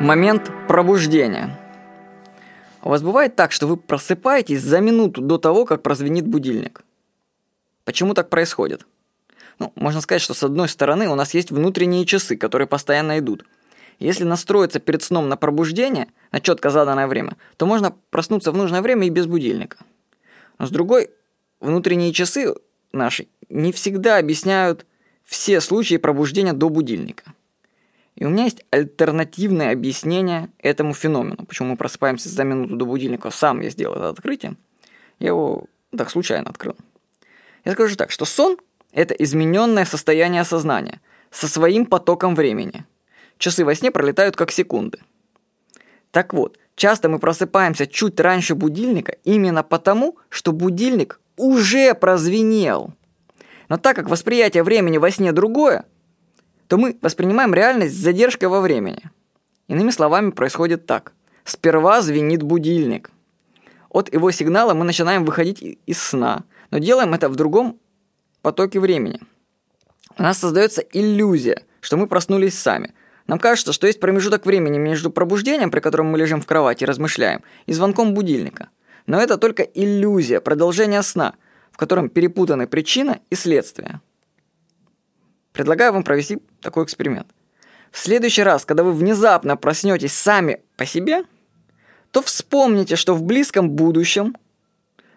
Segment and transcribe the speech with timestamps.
[0.00, 1.58] Момент пробуждения.
[2.82, 6.82] У вас бывает так, что вы просыпаетесь за минуту до того, как прозвенит будильник?
[7.84, 8.86] Почему так происходит?
[9.58, 13.46] Ну, можно сказать, что с одной стороны у нас есть внутренние часы, которые постоянно идут.
[13.98, 18.82] Если настроиться перед сном на пробуждение, на четко заданное время, то можно проснуться в нужное
[18.82, 19.78] время и без будильника.
[20.58, 21.08] Но с другой,
[21.58, 22.54] внутренние часы
[22.92, 24.84] наши не всегда объясняют
[25.24, 27.32] все случаи пробуждения до будильника.
[28.16, 31.44] И у меня есть альтернативное объяснение этому феномену.
[31.46, 33.30] Почему мы просыпаемся за минуту до будильника.
[33.30, 34.56] Сам я сделал это открытие.
[35.18, 35.66] Я его
[35.96, 36.76] так случайно открыл.
[37.64, 38.56] Я скажу так, что сон–
[38.92, 42.84] это измененное состояние сознания со своим потоком времени.
[43.36, 44.98] Часы во сне пролетают как секунды.
[46.10, 52.94] Так вот, часто мы просыпаемся чуть раньше будильника именно потому, что будильник уже прозвенел.
[53.68, 55.84] Но так как восприятие времени во сне другое–
[56.68, 59.10] то мы воспринимаем реальность с задержкой во времени.
[59.68, 61.12] Иными словами, происходит так.
[61.44, 63.10] Сперва звенит будильник.
[63.90, 67.78] От его сигнала мы начинаем выходить из сна, но делаем это в другом
[68.42, 69.20] потоке времени.
[70.18, 72.94] У нас создается иллюзия, что мы проснулись сами.
[73.26, 76.86] Нам кажется, что есть промежуток времени между пробуждением, при котором мы лежим в кровати и
[76.86, 78.68] размышляем, и звонком будильника.
[79.06, 81.34] Но это только иллюзия, продолжение сна,
[81.70, 84.00] в котором перепутаны причина и следствие.
[85.56, 87.28] Предлагаю вам провести такой эксперимент.
[87.90, 91.24] В следующий раз, когда вы внезапно проснетесь сами по себе,
[92.10, 94.36] то вспомните, что в близком будущем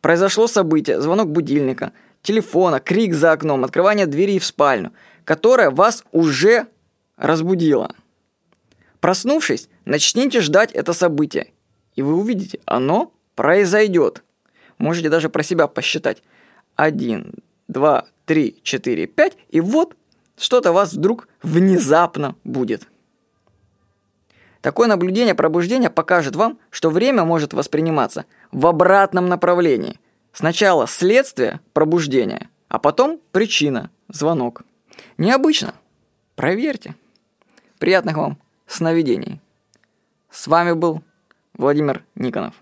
[0.00, 4.92] произошло событие, звонок будильника, телефона, крик за окном, открывание двери в спальню,
[5.24, 6.66] которое вас уже
[7.16, 7.94] разбудило.
[8.98, 11.52] Проснувшись, начните ждать это событие,
[11.94, 14.24] и вы увидите, оно произойдет.
[14.78, 16.24] Можете даже про себя посчитать.
[16.74, 17.34] Один,
[17.68, 19.94] два, три, четыре, пять, и вот
[20.36, 22.88] что-то вас вдруг внезапно будет.
[24.60, 30.00] Такое наблюдение пробуждения покажет вам, что время может восприниматься в обратном направлении.
[30.32, 34.62] Сначала следствие пробуждения, а потом причина, звонок.
[35.18, 35.74] Необычно.
[36.34, 36.96] Проверьте.
[37.78, 39.40] Приятных вам сновидений.
[40.30, 41.02] С вами был
[41.56, 42.54] Владимир Никонов.